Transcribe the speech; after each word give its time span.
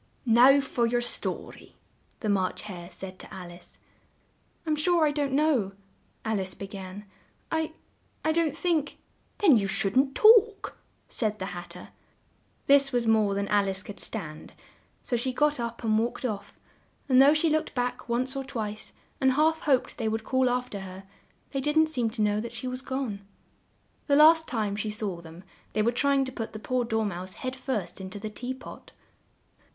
"Now, 0.25 0.59
for 0.61 0.87
your 0.87 0.99
sto 1.01 1.51
ry," 1.51 1.73
the 2.21 2.27
March 2.29 2.63
Hare 2.63 2.89
said 2.89 3.19
to 3.19 3.31
Al 3.31 3.51
ice. 3.51 3.77
"I'm 4.65 4.75
sure 4.75 5.05
I 5.05 5.11
don't 5.11 5.31
know," 5.33 5.73
Alice 6.25 6.55
be 6.55 6.65
gan, 6.65 7.05
"I 7.51 7.73
I 8.25 8.31
don't 8.31 8.57
think" 8.57 8.97
"Then 9.37 9.57
you 9.57 9.67
shouldn't 9.67 10.15
talk," 10.15 10.75
said 11.07 11.37
the 11.37 11.53
Hat 11.53 11.69
ter. 11.69 11.89
This 12.65 12.91
was 12.91 13.05
more 13.05 13.35
than 13.35 13.47
Al 13.49 13.69
ice 13.69 13.83
could 13.83 13.99
stand; 13.99 14.53
so 15.03 15.15
she 15.15 15.31
got 15.31 15.59
up 15.59 15.83
and 15.83 15.99
walked 15.99 16.25
off, 16.25 16.55
and 17.07 17.21
though 17.21 17.35
she 17.35 17.51
looked 17.51 17.75
back 17.75 18.09
once 18.09 18.35
or 18.35 18.43
twice 18.43 18.93
and 19.19 19.33
half 19.33 19.59
hoped 19.65 19.99
they 19.99 20.07
would 20.09 20.23
call 20.23 20.49
af 20.49 20.71
ter 20.71 20.79
her, 20.79 21.03
they 21.51 21.61
didn't 21.61 21.89
seem 21.89 22.09
to 22.09 22.23
know 22.23 22.41
that 22.41 22.53
she 22.53 22.67
was 22.67 22.81
gone. 22.81 23.21
The 24.07 24.15
last 24.15 24.47
time 24.47 24.75
she 24.75 24.89
saw 24.89 25.21
them, 25.21 25.43
they 25.73 25.83
were 25.83 25.91
trying 25.91 26.25
to 26.25 26.31
put 26.31 26.53
the 26.53 26.57
poor 26.57 26.85
Dor 26.85 27.05
mouse 27.05 27.35
head 27.35 27.55
first 27.55 28.01
in 28.01 28.09
to 28.09 28.17
the 28.17 28.31
tea 28.31 28.55
pot. 28.55 28.91